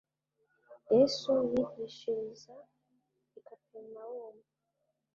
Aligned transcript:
Yesu 0.95 1.31
yigishiriza 1.51 2.55
i 3.37 3.39
Kaperinawumu 3.47 4.43